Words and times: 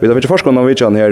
Vi 0.00 0.06
har 0.06 0.14
ikke 0.14 0.28
forskunnet 0.28 0.60
om 0.60 0.66
vidtjen 0.68 0.96
her 0.96 1.08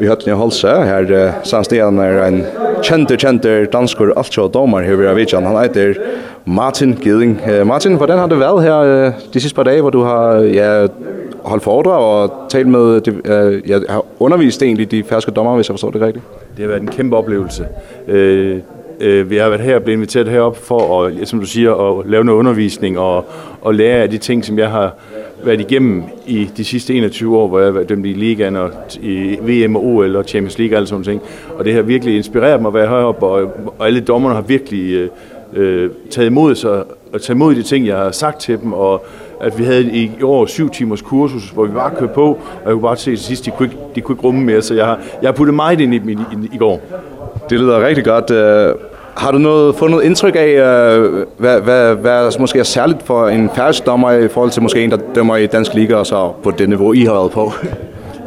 i 0.00 0.06
Høtten 0.06 0.32
i 0.32 0.34
Holse, 0.34 0.68
her 0.68 1.32
samstiden 1.44 1.98
er 1.98 2.24
en 2.26 2.40
kjenter, 2.82 3.16
kjenter 3.16 3.66
dansker, 3.70 4.10
alt 4.16 4.34
så 4.34 4.48
domar 4.48 4.82
her 4.82 4.96
vi 4.96 5.06
har 5.06 5.14
vidtjen. 5.14 5.46
Han 5.46 5.58
heter 5.62 5.94
Martin 6.44 6.94
Giding. 7.02 7.40
Martin, 7.64 7.96
hvordan 7.96 8.18
har 8.18 8.26
det 8.26 8.40
været 8.40 8.62
her 8.62 9.12
de 9.34 9.40
siste 9.40 9.54
par 9.54 9.62
dage, 9.62 9.80
hvor 9.80 9.90
du 9.90 10.02
har 10.02 10.34
ja, 10.40 10.86
holdt 11.44 11.62
foredrag 11.62 12.02
og 12.04 12.50
talt 12.50 12.68
med, 12.68 13.00
ja, 13.66 13.78
har 13.88 14.04
undervist 14.20 14.62
egentlig 14.62 14.90
de 14.90 15.04
ferske 15.04 15.30
dommer, 15.30 15.54
hvis 15.54 15.68
jeg 15.68 15.74
forstår 15.74 15.90
det 15.90 16.00
rigtigt? 16.00 16.24
Det 16.56 16.62
har 16.62 16.68
været 16.68 16.82
en 16.82 16.88
kæmpe 16.88 17.16
oplevelse. 17.16 17.66
Øh, 18.08 18.58
øh, 19.00 19.30
vi 19.30 19.36
har 19.36 19.48
været 19.48 19.60
her 19.60 19.76
og 19.76 19.82
blevet 19.82 19.96
inviteret 19.96 20.28
herop 20.28 20.56
for 20.56 21.04
at, 21.04 21.28
som 21.28 21.40
du 21.40 21.46
siger, 21.46 21.98
at 22.00 22.06
lave 22.06 22.24
noget 22.24 22.38
undervisning 22.38 22.98
og, 22.98 23.24
og 23.60 23.74
lære 23.74 24.02
af 24.02 24.10
de 24.10 24.18
ting, 24.18 24.44
som 24.44 24.58
jeg 24.58 24.70
har 24.70 24.94
været 25.46 25.60
igennem 25.60 26.02
i 26.26 26.50
de 26.56 26.64
sidste 26.64 26.94
21 26.94 27.36
år, 27.36 27.48
hvor 27.48 27.58
jeg 27.58 27.66
har 27.66 27.72
været 27.72 27.88
dømt 27.88 28.06
i 28.06 28.12
ligaen 28.12 28.56
og 28.56 28.70
i 29.00 29.38
VM 29.42 29.76
og 29.76 29.84
OL 29.84 30.16
og 30.16 30.24
Champions 30.24 30.58
League 30.58 30.74
og 30.74 30.76
alle 30.76 30.86
sådan 30.86 31.04
ting. 31.04 31.22
Og 31.58 31.64
det 31.64 31.74
har 31.74 31.82
virkelig 31.82 32.16
inspireret 32.16 32.62
mig 32.62 32.68
at 32.68 32.74
være 32.74 32.88
heroppe, 32.88 33.26
og, 33.26 33.42
og 33.78 33.86
alle 33.86 34.00
dommerne 34.00 34.34
har 34.34 34.42
virkelig 34.42 35.10
øh, 35.54 35.90
taget 36.10 36.26
imod 36.26 36.54
sig 36.54 36.70
og 37.12 37.22
taget 37.22 37.36
imod 37.36 37.54
de 37.54 37.62
ting, 37.62 37.86
jeg 37.86 37.96
har 37.96 38.10
sagt 38.10 38.40
til 38.40 38.60
dem, 38.60 38.72
og 38.72 39.04
at 39.40 39.58
vi 39.58 39.64
havde 39.64 39.90
i 39.92 40.10
år 40.22 40.46
syv 40.46 40.70
timers 40.70 41.02
kursus, 41.02 41.50
hvor 41.50 41.64
vi 41.66 41.72
bare 41.72 41.90
kørte 41.98 42.12
på, 42.14 42.24
og 42.24 42.40
jeg 42.64 42.72
kunne 42.72 42.82
bare 42.82 42.96
se 42.96 43.10
til 43.10 43.18
sidst, 43.18 43.44
de 43.44 43.50
kunne 43.50 43.68
ikke, 43.68 43.78
de 43.94 44.00
kunne 44.00 44.14
ikke 44.14 44.24
rumme 44.24 44.44
mere, 44.44 44.62
så 44.62 44.74
jeg 44.74 44.86
har, 44.86 44.98
jeg 45.22 45.28
har 45.28 45.32
puttet 45.32 45.54
meget 45.54 45.80
ind 45.80 45.94
i, 45.94 45.96
i, 45.96 46.12
i, 46.12 46.48
i 46.54 46.56
går. 46.58 46.80
Det 47.50 47.60
lyder 47.60 47.86
rigtig 47.86 48.04
godt. 48.04 48.30
Har 49.16 49.30
du 49.32 49.38
noget, 49.38 49.74
fået 49.74 49.90
noget 49.90 50.04
indtryk 50.04 50.34
af, 50.36 50.60
hvad, 51.36 51.60
hvad, 51.60 51.94
hvad 51.94 52.24
der 52.24 52.40
måske 52.40 52.58
er 52.58 52.62
særligt 52.62 53.02
for 53.02 53.28
en 53.28 53.50
færdig 53.54 53.86
dommer 53.86 54.10
i 54.12 54.28
forhold 54.28 54.50
til 54.50 54.62
måske 54.62 54.84
en, 54.84 54.90
der 54.90 54.98
dømmer 55.14 55.36
i 55.36 55.46
Dansk 55.46 55.74
Liga 55.74 55.94
og 55.94 56.06
så 56.06 56.32
på 56.42 56.50
det 56.50 56.68
niveau, 56.68 56.92
I 56.92 57.04
har 57.04 57.12
været 57.12 57.30
på? 57.30 57.52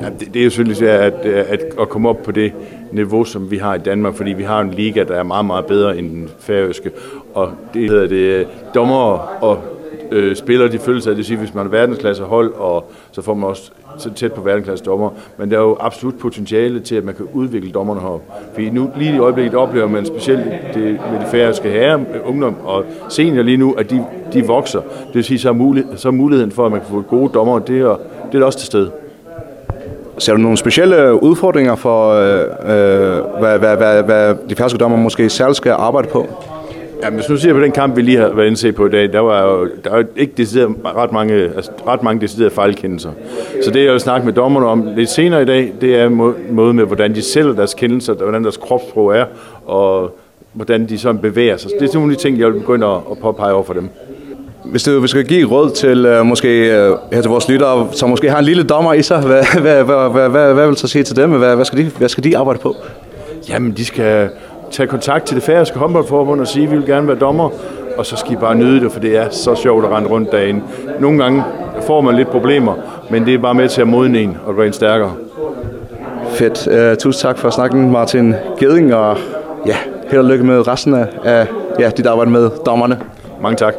ja, 0.01 0.07
det, 0.19 0.33
det 0.33 0.39
er 0.39 0.43
jo 0.43 0.49
selvfølgelig 0.49 0.89
at, 0.89 1.13
at, 1.25 1.61
at 1.81 1.89
komme 1.89 2.09
op 2.09 2.23
på 2.23 2.31
det 2.31 2.53
niveau, 2.91 3.23
som 3.23 3.51
vi 3.51 3.57
har 3.57 3.75
i 3.75 3.77
Danmark, 3.77 4.15
fordi 4.15 4.33
vi 4.33 4.43
har 4.43 4.61
en 4.61 4.71
liga, 4.71 5.03
der 5.03 5.15
er 5.15 5.23
meget, 5.23 5.45
meget 5.45 5.65
bedre 5.65 5.97
end 5.97 6.09
den 6.09 6.29
færøske. 6.39 6.91
Og 7.33 7.51
det 7.73 7.89
hedder 7.89 8.07
det 8.07 8.47
dommer 8.75 8.95
og 9.43 9.78
øh, 10.11 10.35
spillere 10.35 10.71
de 10.71 10.79
føler 10.79 11.01
sig, 11.01 11.09
det 11.09 11.17
vil 11.17 11.25
sige, 11.25 11.37
hvis 11.37 11.53
man 11.53 11.65
er 11.65 11.69
verdensklasse 11.69 12.23
hold, 12.23 12.53
og 12.53 12.91
så 13.11 13.21
får 13.21 13.33
man 13.33 13.49
også 13.49 13.71
så 13.97 14.13
tæt 14.13 14.33
på 14.33 14.41
verdensklasse 14.41 14.85
dommer, 14.85 15.09
men 15.37 15.51
der 15.51 15.57
er 15.57 15.61
jo 15.61 15.77
absolut 15.79 16.15
potentiale 16.19 16.79
til, 16.79 16.95
at 16.95 17.03
man 17.03 17.15
kan 17.15 17.27
udvikle 17.33 17.71
dommerne 17.71 18.01
her. 18.01 18.21
Fordi 18.53 18.69
nu 18.69 18.91
lige 18.97 19.15
i 19.15 19.19
øjeblikket 19.19 19.55
oplever 19.55 19.87
man 19.87 20.05
specielt 20.05 20.45
det, 20.73 20.83
med 20.83 21.19
de 21.19 21.25
færøske 21.31 21.69
herre, 21.69 22.05
ungdom 22.25 22.55
og 22.63 22.85
senior 23.09 23.43
lige 23.43 23.57
nu, 23.57 23.73
at 23.73 23.89
de, 23.89 24.05
de 24.33 24.47
vokser. 24.47 24.79
Det 24.81 25.15
vil 25.15 25.23
sige, 25.23 25.39
så 25.39 25.49
er, 25.49 25.53
mulighed, 25.53 25.97
så 25.97 26.07
er 26.07 26.11
muligheden 26.11 26.51
for, 26.51 26.65
at 26.65 26.71
man 26.71 26.79
kan 26.79 26.89
få 26.89 27.01
gode 27.01 27.29
dommer, 27.33 27.59
det 27.59 27.81
er, 27.81 27.99
det 28.31 28.41
er 28.41 28.45
også 28.45 28.59
til 28.59 28.67
stede. 28.67 28.91
Ser 30.17 30.33
du 30.33 30.39
nogle 30.39 30.57
specielle 30.57 31.23
udfordringer 31.23 31.75
for, 31.75 32.11
øh, 32.11 33.39
hvad, 33.39 33.59
hvad, 33.59 33.77
hvad, 33.77 34.03
hvad 34.03 34.35
de 34.49 34.55
færøske 34.55 34.77
dommer 34.77 34.97
måske 34.97 35.29
særligt 35.29 35.57
skal 35.57 35.71
arbejde 35.71 36.07
på? 36.07 36.27
Ja, 37.03 37.09
men 37.09 37.23
så 37.23 37.37
ser 37.37 37.53
vi 37.53 37.63
den 37.63 37.71
kamp, 37.71 37.97
vi 37.97 38.01
lige 38.01 38.17
har 38.17 38.29
været 38.29 38.47
indset 38.47 38.75
på 38.75 38.85
i 38.85 38.89
dag. 38.89 39.13
Der 39.13 39.19
var 39.19 39.43
jo 39.43 39.67
der 39.83 39.89
var 39.89 40.05
ikke 40.15 40.33
decideret 40.37 40.75
ret 40.85 41.11
mange, 41.11 41.33
altså, 41.33 41.71
ret 41.87 42.03
mange 42.03 42.21
deciderede 42.21 42.53
fejlkendelser. 42.53 43.11
Så 43.63 43.71
det, 43.71 43.85
jeg 43.85 43.91
vil 43.91 43.99
snakke 43.99 44.25
med 44.25 44.33
dommerne 44.33 44.67
om 44.67 44.87
lidt 44.95 45.09
senere 45.09 45.41
i 45.41 45.45
dag, 45.45 45.73
det 45.81 45.95
er 45.95 46.09
måde 46.49 46.73
med, 46.73 46.85
hvordan 46.85 47.15
de 47.15 47.21
sælger 47.21 47.53
deres 47.53 47.73
kendelser, 47.73 48.13
hvordan 48.13 48.43
deres 48.43 48.57
kropsprog 48.57 49.15
er, 49.15 49.25
og 49.65 50.17
hvordan 50.53 50.89
de 50.89 50.97
sådan 50.97 51.21
bevæger 51.21 51.57
sig. 51.57 51.69
Så 51.69 51.75
det 51.79 51.89
er 51.89 51.93
nogle 51.93 52.11
af 52.11 52.17
de 52.17 52.23
ting, 52.23 52.39
jeg 52.39 52.47
vil 52.47 52.59
begynde 52.59 52.87
at, 52.87 52.97
at 53.11 53.17
påpege 53.17 53.53
over 53.53 53.63
for 53.63 53.73
dem. 53.73 53.89
Hvis 54.65 54.83
du 54.83 55.07
skal 55.07 55.25
give 55.25 55.49
råd 55.49 55.69
til 55.69 56.19
uh, 56.19 56.25
måske 56.25 56.47
uh, 56.47 57.13
her 57.13 57.21
til 57.21 57.29
vores 57.29 57.49
lyttere, 57.49 57.87
som 57.91 58.09
måske 58.09 58.29
har 58.29 58.39
en 58.39 58.45
lille 58.45 58.63
dommer 58.63 58.93
i 58.93 59.01
sig, 59.01 59.21
hvad, 59.21 59.43
hvad, 59.61 59.83
hvad, 59.83 60.09
hvad, 60.09 60.29
hvad, 60.29 60.53
hvad 60.53 60.65
vil 60.65 60.75
du 60.75 60.79
så 60.79 60.87
sige 60.87 61.03
til 61.03 61.15
dem? 61.15 61.29
Hvad, 61.29 61.55
hvad, 61.55 61.65
skal 61.65 61.79
de, 61.79 61.91
hvad 61.97 62.09
skal 62.09 62.23
de 62.23 62.37
arbejde 62.37 62.59
på? 62.59 62.75
Jamen, 63.49 63.71
de 63.71 63.85
skal 63.85 64.29
tage 64.71 64.87
kontakt 64.87 65.25
til 65.25 65.35
det 65.35 65.43
færøske 65.43 65.79
håndboldforbund 65.79 66.41
og 66.41 66.47
sige, 66.47 66.65
at 66.65 66.71
vi 66.71 66.77
vil 66.77 66.85
gerne 66.85 67.07
være 67.07 67.17
dommer, 67.19 67.49
og 67.97 68.05
så 68.05 68.15
skal 68.15 68.31
I 68.31 68.35
bare 68.35 68.55
nyde 68.55 68.79
det, 68.79 68.91
for 68.91 68.99
det 68.99 69.17
er 69.17 69.29
så 69.29 69.55
sjovt 69.55 69.85
at 69.85 69.91
rende 69.91 70.09
rundt 70.09 70.31
dagen. 70.31 70.63
Nogle 70.99 71.23
gange 71.23 71.43
får 71.87 72.01
man 72.01 72.15
lidt 72.15 72.29
problemer, 72.29 72.73
men 73.09 73.25
det 73.25 73.33
er 73.33 73.37
bare 73.37 73.53
med 73.53 73.69
til 73.69 73.81
at 73.81 73.87
modne 73.87 74.19
en 74.19 74.37
og 74.45 74.55
gøre 74.55 74.67
en 74.67 74.73
stærkere. 74.73 75.13
Fedt. 76.29 76.67
Uh, 76.67 76.97
tusind 76.97 77.21
tak 77.21 77.37
for 77.37 77.49
snakken, 77.49 77.91
Martin 77.91 78.35
Geding, 78.59 78.95
og 78.95 79.17
ja, 79.65 79.75
held 80.09 80.21
og 80.21 80.27
lykke 80.27 80.43
med 80.43 80.67
resten 80.67 80.93
af, 80.93 81.07
af 81.23 81.47
ja, 81.79 81.89
dit 81.89 82.05
arbejde 82.05 82.31
med 82.31 82.49
dommerne. 82.65 82.99
Mange 83.41 83.55
tak. 83.55 83.73